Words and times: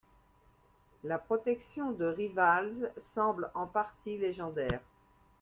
La 1.03 1.19
protection 1.19 1.91
de 1.91 2.05
Rivalz 2.05 2.89
semble 2.99 3.51
en 3.53 3.67
partie 3.67 4.17
légendaire. 4.17 4.79